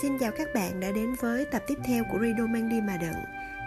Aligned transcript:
Xin 0.00 0.18
chào 0.18 0.32
các 0.32 0.48
bạn 0.54 0.80
đã 0.80 0.90
đến 0.92 1.14
với 1.20 1.44
tập 1.44 1.62
tiếp 1.66 1.78
theo 1.84 2.04
của 2.12 2.18
Rido 2.18 2.46
mang 2.46 2.68
đi 2.68 2.80
mà 2.80 2.96
đựng. 2.96 3.24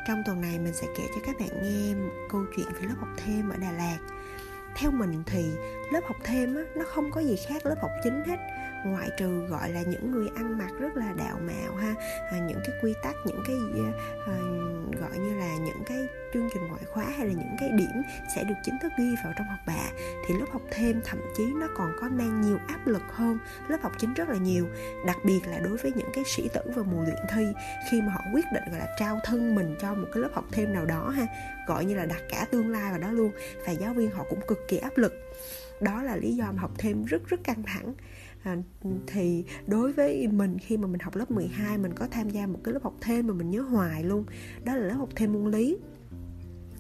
Trong 0.07 0.23
tuần 0.25 0.41
này 0.41 0.59
mình 0.59 0.73
sẽ 0.73 0.87
kể 0.97 1.03
cho 1.15 1.21
các 1.25 1.35
bạn 1.39 1.49
nghe 1.63 1.93
câu 2.29 2.45
chuyện 2.55 2.67
về 2.73 2.87
lớp 2.87 2.95
học 2.99 3.09
thêm 3.17 3.49
ở 3.49 3.57
Đà 3.57 3.71
Lạt. 3.71 3.97
Theo 4.75 4.91
mình 4.91 5.23
thì 5.25 5.45
lớp 5.91 6.01
học 6.07 6.17
thêm 6.23 6.55
á, 6.55 6.61
nó 6.75 6.85
không 6.87 7.11
có 7.11 7.21
gì 7.21 7.35
khác 7.47 7.65
lớp 7.65 7.75
học 7.81 7.91
chính 8.03 8.23
hết 8.25 8.37
ngoại 8.85 9.09
trừ 9.17 9.45
gọi 9.49 9.71
là 9.71 9.81
những 9.81 10.11
người 10.11 10.27
ăn 10.35 10.57
mặc 10.57 10.71
rất 10.79 10.97
là 10.97 11.13
đạo 11.17 11.39
mạo 11.41 11.75
ha 11.75 11.93
à, 12.31 12.39
những 12.47 12.59
cái 12.65 12.75
quy 12.81 12.93
tắc 13.03 13.15
những 13.25 13.43
cái 13.47 13.57
à, 14.27 14.37
gọi 15.01 15.17
như 15.17 15.39
là 15.39 15.57
những 15.57 15.83
cái 15.85 16.07
chương 16.33 16.49
trình 16.53 16.67
ngoại 16.67 16.83
khóa 16.93 17.05
hay 17.17 17.27
là 17.27 17.33
những 17.33 17.55
cái 17.59 17.69
điểm 17.69 18.01
sẽ 18.35 18.43
được 18.43 18.55
chính 18.63 18.75
thức 18.81 18.91
ghi 18.97 19.15
vào 19.23 19.33
trong 19.37 19.47
học 19.47 19.59
bạ. 19.67 19.89
Thì 20.27 20.33
lớp 20.39 20.45
học 20.51 20.61
thêm 20.71 21.01
thậm 21.05 21.19
chí 21.37 21.43
nó 21.59 21.67
còn 21.77 21.91
có 22.01 22.09
mang 22.09 22.41
nhiều 22.41 22.57
áp 22.67 22.87
lực 22.87 23.03
hơn 23.09 23.37
lớp 23.67 23.77
học 23.81 23.91
chính 23.97 24.13
rất 24.13 24.29
là 24.29 24.37
nhiều 24.37 24.67
đặc 25.05 25.17
biệt 25.25 25.39
là 25.47 25.59
đối 25.59 25.77
với 25.77 25.91
những 25.95 26.09
cái 26.13 26.23
sĩ 26.35 26.49
tử 26.53 26.61
và 26.75 26.83
mùa 26.83 27.01
luyện 27.01 27.19
thi 27.33 27.45
khi 27.91 28.01
mà 28.01 28.13
họ 28.13 28.21
quyết 28.33 28.45
định 28.53 28.63
gọi 28.69 28.79
là 28.79 28.95
trao 28.99 29.19
thân 29.23 29.55
mình 29.55 29.75
cho 29.81 29.93
một 29.93 30.07
cái 30.13 30.23
lớp 30.23 30.29
học 30.33 30.45
thêm 30.51 30.73
nào 30.73 30.85
đó 30.85 31.09
ha 31.09 31.25
gọi 31.65 31.85
như 31.85 31.95
là 31.95 32.05
đặt 32.05 32.21
cả 32.29 32.45
tương 32.51 32.71
lai 32.71 32.91
vào 32.91 32.99
đó 32.99 33.11
luôn. 33.11 33.31
Và 33.65 33.71
giáo 33.71 33.93
viên 33.93 34.11
họ 34.11 34.25
cũng 34.29 34.39
cực 34.47 34.67
kỳ 34.67 34.77
áp 34.77 34.97
lực. 34.97 35.13
Đó 35.81 36.03
là 36.03 36.15
lý 36.15 36.35
do 36.35 36.45
mà 36.51 36.61
học 36.61 36.71
thêm 36.77 37.05
rất 37.05 37.21
rất 37.27 37.43
căng 37.43 37.63
thẳng 37.63 37.93
à, 38.45 38.57
thì 39.07 39.43
đối 39.67 39.91
với 39.91 40.27
mình 40.27 40.57
khi 40.59 40.77
mà 40.77 40.87
mình 40.87 40.99
học 40.99 41.15
lớp 41.15 41.31
12 41.31 41.77
mình 41.77 41.93
có 41.93 42.07
tham 42.11 42.29
gia 42.29 42.47
một 42.47 42.59
cái 42.63 42.73
lớp 42.73 42.83
học 42.83 42.93
thêm 43.01 43.27
mà 43.27 43.33
mình 43.33 43.49
nhớ 43.49 43.61
hoài 43.61 44.03
luôn. 44.03 44.25
Đó 44.63 44.75
là 44.75 44.87
lớp 44.87 44.93
học 44.93 45.09
thêm 45.15 45.33
môn 45.33 45.51
lý. 45.51 45.77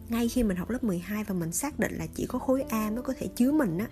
Ngay 0.09 0.29
khi 0.29 0.43
mình 0.43 0.57
học 0.57 0.69
lớp 0.69 0.83
12 0.83 1.23
và 1.23 1.33
mình 1.33 1.51
xác 1.51 1.79
định 1.79 1.93
là 1.97 2.07
chỉ 2.15 2.25
có 2.25 2.39
khối 2.39 2.61
A 2.61 2.91
mới 2.91 3.01
có 3.01 3.13
thể 3.19 3.27
chứa 3.35 3.51
mình 3.51 3.77
á 3.77 3.87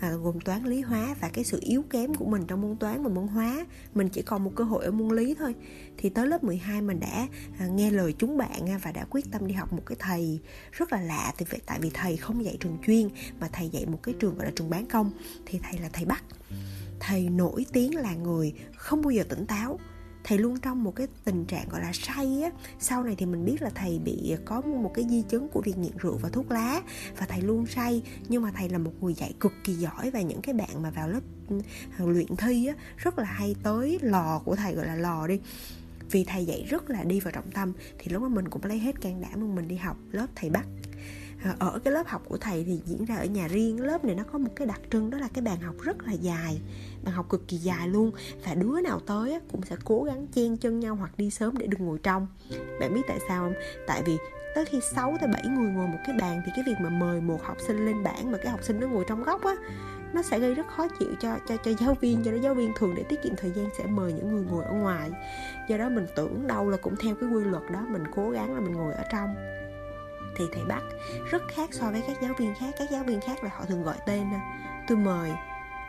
à, 0.00 0.12
gồm 0.12 0.40
toán 0.40 0.64
lý 0.64 0.80
hóa 0.80 1.14
và 1.20 1.28
cái 1.28 1.44
sự 1.44 1.58
yếu 1.62 1.82
kém 1.82 2.14
của 2.14 2.24
mình 2.24 2.42
trong 2.46 2.60
môn 2.60 2.76
toán 2.76 3.02
và 3.02 3.08
môn 3.08 3.26
hóa 3.26 3.66
mình 3.94 4.08
chỉ 4.08 4.22
còn 4.22 4.44
một 4.44 4.52
cơ 4.56 4.64
hội 4.64 4.84
ở 4.84 4.90
môn 4.90 5.16
lý 5.16 5.34
thôi. 5.34 5.54
Thì 5.96 6.08
tới 6.08 6.26
lớp 6.26 6.44
12 6.44 6.82
mình 6.82 7.00
đã 7.00 7.28
à, 7.58 7.66
nghe 7.66 7.90
lời 7.90 8.14
chúng 8.18 8.36
bạn 8.36 8.78
và 8.82 8.92
đã 8.92 9.06
quyết 9.10 9.30
tâm 9.30 9.46
đi 9.46 9.54
học 9.54 9.72
một 9.72 9.82
cái 9.86 9.96
thầy 9.98 10.40
rất 10.72 10.92
là 10.92 11.00
lạ 11.00 11.32
thì 11.38 11.46
vậy 11.50 11.60
tại 11.66 11.78
vì 11.80 11.90
thầy 11.94 12.16
không 12.16 12.44
dạy 12.44 12.56
trường 12.60 12.78
chuyên 12.86 13.08
mà 13.40 13.48
thầy 13.52 13.68
dạy 13.68 13.86
một 13.86 14.02
cái 14.02 14.14
trường 14.20 14.36
gọi 14.36 14.46
là 14.46 14.52
trường 14.56 14.70
bán 14.70 14.86
công. 14.86 15.10
Thì 15.46 15.58
thầy 15.62 15.80
là 15.80 15.88
thầy 15.92 16.04
Bắc 16.04 16.22
thầy 17.00 17.28
nổi 17.28 17.66
tiếng 17.72 17.94
là 17.96 18.14
người 18.14 18.52
không 18.76 19.02
bao 19.02 19.10
giờ 19.10 19.24
tỉnh 19.28 19.46
táo. 19.46 19.78
Thầy 20.24 20.38
luôn 20.38 20.60
trong 20.60 20.84
một 20.84 20.96
cái 20.96 21.06
tình 21.24 21.44
trạng 21.44 21.68
gọi 21.68 21.80
là 21.80 21.92
say 21.92 22.42
á. 22.42 22.50
Sau 22.78 23.04
này 23.04 23.14
thì 23.18 23.26
mình 23.26 23.44
biết 23.44 23.62
là 23.62 23.70
thầy 23.74 23.98
bị 23.98 24.36
có 24.44 24.60
một 24.60 24.92
cái 24.94 25.06
di 25.10 25.22
chứng 25.22 25.48
của 25.48 25.60
việc 25.60 25.78
nghiện 25.78 25.96
rượu 25.98 26.18
và 26.22 26.28
thuốc 26.28 26.50
lá 26.50 26.82
và 27.18 27.26
thầy 27.26 27.42
luôn 27.42 27.66
say. 27.66 28.02
Nhưng 28.28 28.42
mà 28.42 28.52
thầy 28.56 28.68
là 28.68 28.78
một 28.78 28.92
người 29.00 29.14
dạy 29.14 29.34
cực 29.40 29.52
kỳ 29.64 29.74
giỏi 29.74 30.10
và 30.10 30.20
những 30.20 30.40
cái 30.42 30.54
bạn 30.54 30.82
mà 30.82 30.90
vào 30.90 31.08
lớp 31.08 31.20
luyện 31.98 32.36
thi 32.36 32.66
á, 32.66 32.74
rất 32.96 33.18
là 33.18 33.24
hay 33.24 33.56
tới 33.62 33.98
lò 34.02 34.38
của 34.44 34.56
thầy, 34.56 34.74
gọi 34.74 34.86
là 34.86 34.94
lò 34.94 35.26
đi. 35.26 35.40
Vì 36.10 36.24
thầy 36.24 36.46
dạy 36.46 36.66
rất 36.70 36.90
là 36.90 37.04
đi 37.04 37.20
vào 37.20 37.32
trọng 37.32 37.50
tâm 37.50 37.72
thì 37.98 38.12
lúc 38.12 38.22
đó 38.22 38.28
mình 38.28 38.48
cũng 38.48 38.64
lấy 38.64 38.78
hết 38.78 39.00
can 39.00 39.20
đảm 39.20 39.54
mình 39.54 39.68
đi 39.68 39.76
học 39.76 39.96
lớp 40.12 40.26
thầy 40.34 40.50
bắt. 40.50 40.66
Ờ, 41.46 41.54
ở 41.72 41.78
cái 41.78 41.92
lớp 41.92 42.06
học 42.06 42.22
của 42.28 42.36
thầy 42.36 42.64
thì 42.64 42.80
diễn 42.86 43.04
ra 43.04 43.16
ở 43.16 43.24
nhà 43.24 43.48
riêng. 43.48 43.80
Lớp 43.80 44.04
này 44.04 44.14
nó 44.14 44.24
có 44.32 44.38
một 44.38 44.50
cái 44.56 44.66
đặc 44.66 44.80
trưng, 44.90 45.10
đó 45.10 45.18
là 45.18 45.28
cái 45.34 45.42
bàn 45.42 45.60
học 45.60 45.74
rất 45.82 46.06
là 46.06 46.12
dài, 46.12 46.60
bàn 47.04 47.14
học 47.14 47.28
cực 47.28 47.48
kỳ 47.48 47.56
dài 47.56 47.88
luôn. 47.88 48.10
Và 48.44 48.54
đứa 48.54 48.80
nào 48.80 49.00
tới 49.00 49.38
cũng 49.52 49.62
sẽ 49.62 49.76
cố 49.84 50.02
gắng 50.02 50.26
chen 50.34 50.56
chân 50.56 50.80
nhau 50.80 50.94
hoặc 50.94 51.18
đi 51.18 51.30
sớm 51.30 51.58
để 51.58 51.66
được 51.66 51.80
ngồi 51.80 51.98
trong. 52.02 52.26
Bạn 52.80 52.94
biết 52.94 53.02
tại 53.08 53.18
sao 53.28 53.44
không? 53.44 53.54
Tại 53.86 54.02
vì 54.06 54.16
tới 54.54 54.64
khi 54.64 54.80
6 54.94 55.16
tới 55.20 55.28
7 55.32 55.42
người 55.46 55.70
ngồi 55.70 55.86
một 55.86 55.98
cái 56.06 56.16
bàn 56.20 56.42
thì 56.46 56.52
cái 56.56 56.64
việc 56.66 56.74
mà 56.80 56.88
mời 56.88 57.20
một 57.20 57.42
học 57.42 57.56
sinh 57.66 57.86
lên 57.86 58.02
bảng 58.02 58.32
mà 58.32 58.38
cái 58.38 58.50
học 58.50 58.60
sinh 58.62 58.80
nó 58.80 58.86
ngồi 58.86 59.04
trong 59.08 59.22
góc 59.22 59.44
á, 59.44 59.54
nó 60.12 60.22
sẽ 60.22 60.38
gây 60.38 60.54
rất 60.54 60.66
khó 60.66 60.88
chịu 60.98 61.08
cho 61.20 61.36
cho 61.48 61.56
cho 61.56 61.72
giáo 61.80 61.94
viên, 62.00 62.22
cho 62.24 62.30
đó 62.30 62.36
giáo 62.42 62.54
viên 62.54 62.72
thường 62.78 62.94
để 62.96 63.02
tiết 63.02 63.22
kiệm 63.22 63.32
thời 63.36 63.50
gian 63.50 63.68
sẽ 63.78 63.86
mời 63.86 64.12
những 64.12 64.32
người 64.32 64.44
ngồi 64.50 64.64
ở 64.64 64.72
ngoài. 64.72 65.10
Do 65.68 65.76
đó 65.76 65.88
mình 65.88 66.06
tưởng 66.16 66.46
đâu 66.46 66.70
là 66.70 66.76
cũng 66.76 66.96
theo 66.96 67.14
cái 67.14 67.28
quy 67.30 67.44
luật 67.44 67.62
đó, 67.72 67.86
mình 67.88 68.04
cố 68.14 68.30
gắng 68.30 68.54
là 68.54 68.60
mình 68.60 68.72
ngồi 68.72 68.94
ở 68.94 69.04
trong 69.12 69.34
thì 70.36 70.44
thầy 70.52 70.64
bắt 70.64 70.82
rất 71.30 71.42
khác 71.48 71.68
so 71.72 71.90
với 71.90 72.02
các 72.06 72.16
giáo 72.22 72.34
viên 72.38 72.54
khác. 72.54 72.74
Các 72.78 72.90
giáo 72.90 73.04
viên 73.04 73.20
khác 73.20 73.44
là 73.44 73.50
họ 73.56 73.64
thường 73.64 73.82
gọi 73.82 73.96
tên 74.06 74.24
tôi 74.88 74.98
mời 74.98 75.30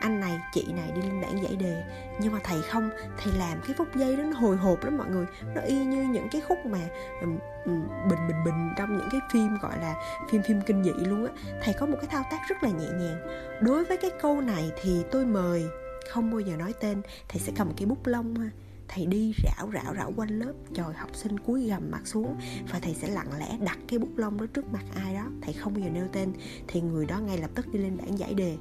anh 0.00 0.20
này 0.20 0.40
chị 0.52 0.66
này 0.72 0.92
đi 0.94 1.02
lên 1.02 1.20
bảng 1.20 1.42
giải 1.42 1.56
đề. 1.56 1.82
Nhưng 2.20 2.32
mà 2.32 2.38
thầy 2.44 2.62
không 2.62 2.90
thầy 3.18 3.32
làm 3.38 3.60
cái 3.66 3.74
phút 3.78 3.88
giây 3.94 4.16
đó 4.16 4.22
nó 4.22 4.38
hồi 4.38 4.56
hộp 4.56 4.84
lắm 4.84 4.98
mọi 4.98 5.08
người. 5.08 5.26
Nó 5.54 5.60
y 5.60 5.84
như 5.84 6.02
những 6.02 6.28
cái 6.32 6.40
khúc 6.40 6.58
mà 6.66 6.78
um, 7.20 7.38
um, 7.64 7.82
bình 8.10 8.18
bình 8.28 8.44
bình 8.44 8.70
trong 8.76 8.98
những 8.98 9.08
cái 9.12 9.20
phim 9.32 9.58
gọi 9.62 9.78
là 9.80 9.94
phim 10.30 10.42
phim 10.42 10.60
kinh 10.60 10.84
dị 10.84 10.92
luôn 10.92 11.26
á. 11.26 11.32
Thầy 11.62 11.74
có 11.74 11.86
một 11.86 11.96
cái 12.00 12.06
thao 12.10 12.24
tác 12.30 12.38
rất 12.48 12.62
là 12.62 12.70
nhẹ 12.70 12.88
nhàng. 12.88 13.18
Đối 13.60 13.84
với 13.84 13.96
cái 13.96 14.10
câu 14.22 14.40
này 14.40 14.70
thì 14.82 15.04
tôi 15.10 15.26
mời 15.26 15.66
không 16.10 16.30
bao 16.30 16.40
giờ 16.40 16.56
nói 16.56 16.74
tên. 16.80 17.02
Thầy 17.28 17.40
sẽ 17.40 17.52
cầm 17.56 17.72
cái 17.76 17.86
bút 17.86 18.06
lông 18.06 18.34
ha 18.34 18.50
thầy 18.88 19.06
đi 19.06 19.34
rảo 19.44 19.70
rảo 19.74 19.94
rảo 19.94 20.12
quanh 20.16 20.38
lớp. 20.38 20.52
Chòi 20.74 20.94
học 20.94 21.16
sinh 21.16 21.38
cúi 21.38 21.68
gầm 21.68 21.90
mặt 21.90 22.06
xuống 22.06 22.36
và 22.72 22.78
thầy 22.78 22.94
sẽ 22.94 23.08
lặng 23.08 23.38
lẽ 23.38 23.58
đặt 23.64 23.78
cái 23.88 23.98
bút 23.98 24.16
lông 24.16 24.40
đó 24.40 24.46
trước 24.46 24.72
mặt 24.72 24.84
ai 24.94 25.14
đó. 25.14 25.24
Thầy 25.40 25.52
không 25.52 25.74
bao 25.74 25.84
giờ 25.84 25.90
nêu 25.90 26.06
tên. 26.12 26.32
Thì 26.68 26.80
người 26.80 27.06
đó 27.06 27.20
ngay 27.20 27.38
lập 27.38 27.50
tức 27.54 27.72
đi 27.72 27.78
lên 27.78 27.96
bảng 27.96 28.18
giải 28.18 28.34
đề. 28.34 28.56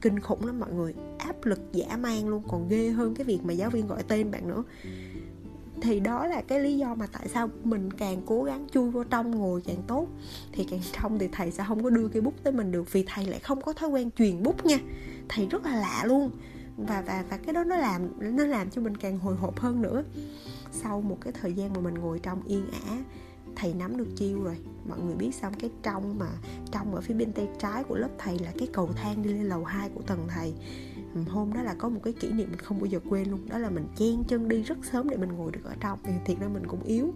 Kinh 0.00 0.20
khủng 0.20 0.46
lắm 0.46 0.60
mọi 0.60 0.72
người. 0.72 0.94
Áp 1.18 1.44
lực 1.44 1.60
dã 1.72 1.96
man 1.96 2.28
luôn. 2.28 2.42
Còn 2.48 2.68
ghê 2.68 2.88
hơn 2.88 3.14
cái 3.14 3.24
việc 3.24 3.38
mà 3.44 3.52
giáo 3.52 3.70
viên 3.70 3.86
gọi 3.86 4.02
tên 4.02 4.30
bạn 4.30 4.48
nữa. 4.48 4.62
Thì 5.82 6.00
đó 6.00 6.26
là 6.26 6.42
cái 6.42 6.60
lý 6.60 6.78
do 6.78 6.94
mà 6.94 7.06
tại 7.12 7.28
sao 7.28 7.50
mình 7.64 7.92
càng 7.92 8.22
cố 8.26 8.42
gắng 8.42 8.66
chui 8.72 8.90
vô 8.90 9.04
trong, 9.04 9.30
ngồi 9.30 9.62
càng 9.66 9.82
tốt. 9.86 10.08
Thì 10.52 10.66
càng 10.70 10.80
trong 10.92 11.18
thì 11.18 11.28
thầy 11.32 11.50
sẽ 11.50 11.64
không 11.68 11.82
có 11.82 11.90
đưa 11.90 12.08
cái 12.08 12.22
bút 12.22 12.34
tới 12.42 12.52
mình 12.52 12.72
được. 12.72 12.92
Vì 12.92 13.04
thầy 13.06 13.26
lại 13.26 13.38
không 13.40 13.60
có 13.60 13.72
thói 13.72 13.90
quen 13.90 14.10
truyền 14.10 14.42
bút 14.42 14.66
nha. 14.66 14.78
Thầy 15.28 15.46
rất 15.46 15.64
là 15.64 15.76
lạ 15.76 16.04
luôn 16.06 16.30
và 16.76 17.02
và 17.06 17.24
và 17.30 17.36
cái 17.36 17.52
đó 17.52 17.64
nó 17.64 17.76
làm 17.76 18.02
nó 18.36 18.44
làm 18.44 18.70
cho 18.70 18.82
mình 18.82 18.96
càng 18.96 19.18
hồi 19.18 19.36
hộp 19.36 19.60
hơn 19.60 19.82
nữa. 19.82 20.04
Sau 20.72 21.00
một 21.00 21.18
cái 21.20 21.32
thời 21.40 21.52
gian 21.52 21.72
mà 21.72 21.80
mình 21.80 21.94
ngồi 21.94 22.18
trong 22.18 22.42
yên 22.46 22.66
ả, 22.86 22.98
thầy 23.56 23.74
nắm 23.74 23.96
được 23.96 24.08
chiêu 24.16 24.42
rồi. 24.42 24.56
Mọi 24.88 25.00
người 25.00 25.14
biết 25.14 25.34
xong 25.34 25.52
cái 25.58 25.70
trong 25.82 26.18
mà, 26.18 26.28
trong 26.72 26.94
ở 26.94 27.00
phía 27.00 27.14
bên 27.14 27.32
tay 27.32 27.48
trái 27.58 27.84
của 27.84 27.96
lớp 27.96 28.10
thầy 28.18 28.38
là 28.38 28.52
cái 28.58 28.68
cầu 28.72 28.90
thang 28.96 29.22
đi 29.22 29.32
lên 29.32 29.44
lầu 29.48 29.64
2 29.64 29.88
của 29.94 30.02
tầng 30.02 30.26
thầy. 30.28 30.54
Hôm 31.28 31.52
đó 31.52 31.62
là 31.62 31.74
có 31.74 31.88
một 31.88 32.00
cái 32.04 32.12
kỷ 32.12 32.32
niệm 32.32 32.50
mình 32.50 32.60
không 32.60 32.78
bao 32.78 32.86
giờ 32.86 33.00
quên 33.10 33.30
luôn. 33.30 33.48
Đó 33.48 33.58
là 33.58 33.70
mình 33.70 33.86
chen 33.96 34.24
chân 34.28 34.48
đi 34.48 34.62
rất 34.62 34.78
sớm 34.92 35.08
để 35.08 35.16
mình 35.16 35.32
ngồi 35.32 35.52
được 35.52 35.64
ở 35.64 35.74
trong. 35.80 35.98
Thì 36.04 36.12
thiệt 36.24 36.40
ra 36.40 36.48
mình 36.48 36.66
cũng 36.66 36.82
yếu 36.82 37.14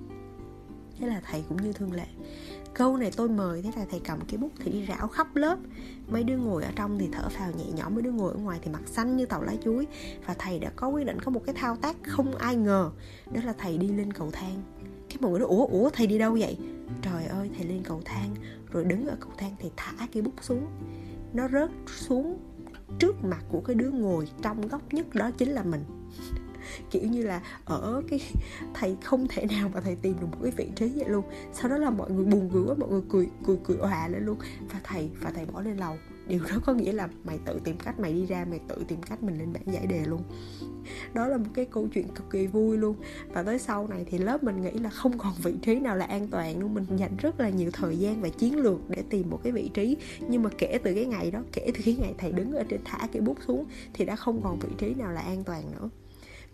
thế 0.98 1.06
là 1.06 1.20
thầy 1.30 1.44
cũng 1.48 1.62
như 1.62 1.72
thường 1.72 1.92
lệ. 1.92 2.06
Câu 2.74 2.96
này 2.96 3.10
tôi 3.16 3.28
mời, 3.28 3.62
thế 3.62 3.70
là 3.76 3.86
thầy 3.90 4.00
cầm 4.00 4.18
cái 4.28 4.38
bút 4.38 4.50
thì 4.58 4.70
đi 4.70 4.86
rảo 4.88 5.08
khắp 5.08 5.36
lớp. 5.36 5.58
Mấy 6.08 6.24
đứa 6.24 6.36
ngồi 6.36 6.64
ở 6.64 6.70
trong 6.76 6.98
thì 6.98 7.08
thở 7.12 7.28
phào 7.28 7.52
nhẹ 7.52 7.64
nhõm, 7.74 7.94
mấy 7.94 8.02
đứa 8.02 8.10
ngồi 8.10 8.32
ở 8.32 8.38
ngoài 8.38 8.58
thì 8.62 8.70
mặt 8.70 8.82
xanh 8.86 9.16
như 9.16 9.26
tàu 9.26 9.42
lá 9.42 9.52
chuối. 9.64 9.86
Và 10.26 10.34
thầy 10.34 10.58
đã 10.58 10.70
có 10.76 10.88
quyết 10.88 11.06
định 11.06 11.20
có 11.20 11.30
một 11.30 11.42
cái 11.46 11.54
thao 11.54 11.76
tác 11.76 11.96
không 12.02 12.34
ai 12.34 12.56
ngờ, 12.56 12.90
đó 13.32 13.40
là 13.44 13.54
thầy 13.58 13.78
đi 13.78 13.88
lên 13.88 14.12
cầu 14.12 14.30
thang. 14.32 14.62
Cái 15.08 15.18
mọi 15.20 15.30
người 15.30 15.40
nói, 15.40 15.48
ủa 15.48 15.66
ủa, 15.66 15.90
thầy 15.90 16.06
đi 16.06 16.18
đâu 16.18 16.36
vậy? 16.40 16.58
Trời 17.02 17.26
ơi, 17.26 17.50
thầy 17.56 17.66
lên 17.66 17.82
cầu 17.82 18.02
thang. 18.04 18.34
Rồi 18.72 18.84
đứng 18.84 19.06
ở 19.06 19.16
cầu 19.20 19.30
thang 19.38 19.56
thì 19.58 19.70
thả 19.76 20.06
cái 20.12 20.22
bút 20.22 20.34
xuống. 20.40 20.66
Nó 21.32 21.48
rớt 21.48 21.70
xuống 21.86 22.38
trước 22.98 23.24
mặt 23.24 23.44
của 23.48 23.60
cái 23.60 23.74
đứa 23.74 23.90
ngồi 23.90 24.28
trong 24.42 24.68
góc 24.68 24.94
nhất 24.94 25.14
đó 25.14 25.30
chính 25.30 25.48
là 25.48 25.62
mình 25.62 25.84
kiểu 26.90 27.02
như 27.02 27.22
là 27.22 27.42
ở 27.64 28.02
cái, 28.08 28.20
thầy 28.74 28.96
không 29.04 29.26
thể 29.28 29.46
nào 29.46 29.70
mà 29.74 29.80
thầy 29.80 29.96
tìm 29.96 30.16
được 30.20 30.26
một 30.32 30.38
cái 30.42 30.52
vị 30.56 30.68
trí 30.76 30.88
vậy 30.88 31.08
luôn. 31.08 31.24
Sau 31.52 31.70
đó 31.70 31.78
là 31.78 31.90
mọi 31.90 32.10
người 32.10 32.24
buồn 32.24 32.50
cười 32.52 32.62
quá, 32.66 32.74
mọi 32.78 32.88
người 32.88 33.02
cười 33.08 33.28
cười 33.46 33.56
cười 33.64 33.76
hòa 33.76 34.08
lên 34.08 34.24
luôn. 34.24 34.38
Và 34.72 34.80
thầy 34.84 35.10
và 35.20 35.30
thầy 35.30 35.46
bỏ 35.46 35.60
lên 35.60 35.76
lầu. 35.76 35.96
Điều 36.28 36.40
đó 36.50 36.58
có 36.66 36.74
nghĩa 36.74 36.92
là 36.92 37.08
mày 37.24 37.38
tự 37.44 37.60
tìm 37.64 37.76
cách, 37.84 38.00
mày 38.00 38.12
đi 38.12 38.26
ra, 38.26 38.46
mày 38.50 38.60
tự 38.68 38.84
tìm 38.88 39.02
cách 39.02 39.22
mình 39.22 39.38
lên 39.38 39.52
bảng 39.52 39.74
giải 39.74 39.86
đề 39.86 40.04
luôn. 40.06 40.22
Đó 41.14 41.26
là 41.26 41.36
một 41.36 41.50
cái 41.54 41.64
câu 41.64 41.88
chuyện 41.94 42.08
cực 42.08 42.30
kỳ 42.30 42.46
vui 42.46 42.76
luôn. 42.76 42.96
Và 43.28 43.42
tới 43.42 43.58
sau 43.58 43.86
này 43.88 44.04
thì 44.10 44.18
lớp 44.18 44.42
mình 44.42 44.62
nghĩ 44.62 44.70
là 44.70 44.90
không 44.90 45.18
còn 45.18 45.32
vị 45.42 45.54
trí 45.62 45.80
nào 45.80 45.96
là 45.96 46.04
an 46.04 46.28
toàn 46.28 46.60
luôn. 46.60 46.74
Mình 46.74 46.84
dành 46.96 47.16
rất 47.16 47.40
là 47.40 47.48
nhiều 47.48 47.70
thời 47.72 47.96
gian 47.96 48.20
và 48.20 48.28
chiến 48.28 48.56
lược 48.56 48.90
để 48.90 49.02
tìm 49.10 49.30
một 49.30 49.40
cái 49.42 49.52
vị 49.52 49.70
trí. 49.74 49.96
Nhưng 50.28 50.42
mà 50.42 50.50
kể 50.58 50.78
từ 50.82 50.94
cái 50.94 51.06
ngày 51.06 51.30
đó, 51.30 51.42
kể 51.52 51.70
từ 51.74 51.80
cái 51.84 51.96
ngày 52.00 52.14
thầy 52.18 52.32
đứng 52.32 52.52
ở 52.52 52.64
trên, 52.68 52.80
thả 52.84 53.08
cái 53.12 53.22
bút 53.22 53.38
xuống, 53.46 53.64
thì 53.92 54.04
đã 54.04 54.16
không 54.16 54.40
còn 54.42 54.58
vị 54.58 54.68
trí 54.78 54.94
nào 54.94 55.12
là 55.12 55.20
an 55.20 55.44
toàn 55.44 55.62
nữa 55.72 55.88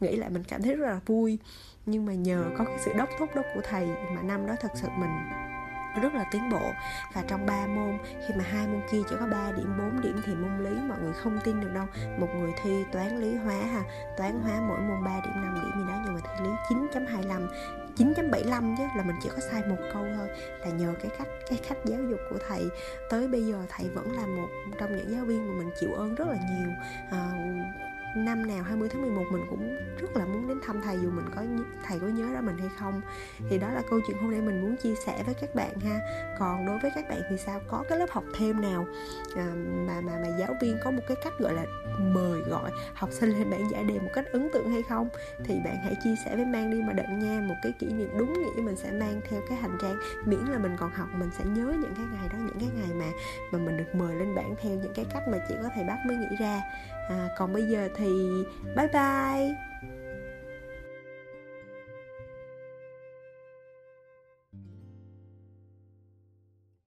nghĩ 0.02 0.16
lại 0.16 0.30
mình 0.30 0.44
cảm 0.48 0.62
thấy 0.62 0.76
rất 0.76 0.86
là 0.86 1.00
vui. 1.06 1.38
Nhưng 1.86 2.06
mà 2.06 2.14
nhờ 2.14 2.44
có 2.58 2.64
cái 2.64 2.78
sự 2.78 2.92
đốc 2.98 3.08
thúc 3.18 3.34
đó 3.34 3.42
của 3.54 3.60
thầy 3.70 3.86
mà 3.86 4.22
năm 4.22 4.46
đó 4.46 4.54
thật 4.60 4.72
sự 4.74 4.88
mình 4.98 5.10
rất 6.02 6.14
là 6.14 6.24
tiến 6.32 6.50
bộ. 6.50 6.72
Và 7.14 7.22
trong 7.28 7.46
3 7.46 7.66
môn 7.66 7.98
khi 8.04 8.34
mà 8.38 8.44
hai 8.44 8.66
môn 8.66 8.80
kia 8.90 8.98
chỉ 9.10 9.16
có 9.20 9.26
3 9.26 9.52
điểm 9.56 9.78
4 9.78 10.00
điểm 10.00 10.20
thì 10.26 10.34
môn 10.34 10.64
lý 10.64 10.70
mọi 10.88 10.98
người 11.02 11.12
không 11.12 11.38
tin 11.44 11.60
được 11.60 11.74
đâu. 11.74 11.86
Một 12.18 12.28
người 12.34 12.52
thi 12.62 12.84
toán 12.92 13.20
lý 13.20 13.36
hóa 13.36 13.54
ha 13.54 13.82
toán 14.16 14.40
hóa 14.40 14.60
mỗi 14.68 14.80
môn 14.80 15.04
3 15.04 15.20
điểm 15.24 15.42
5 15.42 15.54
điểm 15.54 15.70
gì 15.76 15.88
đó 15.88 16.02
nhưng 16.04 16.14
mà 16.14 16.20
thi 16.20 16.44
lý 16.44 16.50
9.25 16.90 17.48
9.75 17.96 18.76
chứ 18.78 18.84
là 18.96 19.02
mình 19.02 19.16
chỉ 19.22 19.28
có 19.28 19.38
sai 19.50 19.62
một 19.68 19.76
câu 19.92 20.06
thôi. 20.16 20.28
Là 20.60 20.70
nhờ 20.70 20.94
cái 21.02 21.10
cách 21.18 21.28
cái 21.48 21.58
cách 21.68 21.78
giáo 21.84 22.00
dục 22.10 22.20
của 22.30 22.38
thầy. 22.48 22.68
Tới 23.10 23.28
bây 23.28 23.44
giờ 23.46 23.66
thầy 23.68 23.88
vẫn 23.88 24.12
là 24.12 24.26
một 24.26 24.48
trong 24.78 24.96
những 24.96 25.10
giáo 25.10 25.24
viên 25.24 25.48
mà 25.48 25.58
mình 25.58 25.70
chịu 25.80 25.92
ơn 25.92 26.14
rất 26.14 26.28
là 26.28 26.36
nhiều. 26.50 26.68
À, 27.10 27.32
năm 28.24 28.46
nào 28.46 28.62
20 28.62 28.88
tháng 28.88 29.02
11 29.02 29.22
mình 29.30 29.46
cũng 29.50 29.76
rất 30.00 30.16
là 30.16 30.24
muốn 30.24 30.48
đến 30.48 30.58
thăm 30.66 30.80
thầy 30.82 30.98
dù 31.02 31.10
mình 31.10 31.24
có 31.36 31.42
thầy 31.86 31.98
có 31.98 32.06
nhớ 32.06 32.26
ra 32.34 32.40
mình 32.40 32.58
hay 32.58 32.68
không. 32.78 33.00
Thì 33.50 33.58
đó 33.58 33.68
là 33.72 33.82
câu 33.90 34.00
chuyện 34.06 34.16
hôm 34.18 34.30
nay 34.30 34.40
mình 34.40 34.62
muốn 34.62 34.76
chia 34.76 34.94
sẻ 35.06 35.22
với 35.26 35.34
các 35.34 35.54
bạn 35.54 35.80
ha. 35.80 36.00
Còn 36.38 36.66
đối 36.66 36.78
với 36.78 36.90
các 36.94 37.08
bạn 37.08 37.20
thì 37.30 37.36
sao? 37.36 37.60
Có 37.68 37.84
cái 37.88 37.98
lớp 37.98 38.10
học 38.10 38.24
thêm 38.38 38.60
nào 38.60 38.86
à, 39.36 39.46
mà 39.86 40.00
mà 40.00 40.12
mà 40.22 40.28
giáo 40.38 40.54
viên 40.62 40.78
có 40.84 40.90
một 40.90 41.02
cái 41.08 41.16
cách 41.24 41.32
gọi 41.38 41.54
là 41.54 41.66
mời 41.98 42.40
gọi 42.40 42.70
học 42.94 43.10
sinh 43.12 43.30
lên 43.30 43.50
bảng 43.50 43.70
giải 43.70 43.84
đề 43.84 43.98
một 43.98 44.10
cách 44.14 44.24
ấn 44.32 44.48
tượng 44.52 44.70
hay 44.70 44.82
không? 44.82 45.08
Thì 45.44 45.54
bạn 45.64 45.76
hãy 45.84 45.96
chia 46.04 46.14
sẻ 46.24 46.36
với 46.36 46.44
mang 46.44 46.70
đi 46.70 46.82
mà 46.82 46.92
đợt 46.92 47.08
nha 47.08 47.40
một 47.48 47.54
cái 47.62 47.72
kỷ 47.78 47.86
niệm 47.86 48.08
đúng 48.18 48.32
nghĩa 48.32 48.62
mình 48.62 48.76
sẽ 48.76 48.90
mang 48.90 49.20
theo 49.30 49.40
cái 49.48 49.58
hành 49.58 49.78
trang. 49.82 49.96
Miễn 50.24 50.40
là 50.40 50.58
mình 50.58 50.76
còn 50.78 50.90
học 50.90 51.08
mình 51.14 51.30
sẽ 51.38 51.44
nhớ 51.44 51.64
những 51.64 51.94
cái 51.96 52.04
ngày 52.12 52.28
đó 52.32 52.38
những 52.38 52.60
cái 52.60 52.68
ngày 52.80 52.94
mà 52.98 53.18
mà 53.52 53.58
mình 53.58 53.76
được 53.76 53.94
mời 53.94 54.14
lên 54.14 54.34
bảng 54.34 54.54
theo 54.62 54.72
những 54.72 54.92
cái 54.94 55.04
cách 55.12 55.22
mà 55.28 55.38
chỉ 55.48 55.54
có 55.62 55.68
thầy 55.74 55.84
bác 55.84 55.96
mới 56.06 56.16
nghĩ 56.16 56.36
ra 56.40 56.60
à, 57.08 57.28
còn 57.36 57.52
bây 57.52 57.62
giờ 57.62 57.88
thì 57.96 58.06
bye 58.76 58.88
bye. 58.92 59.71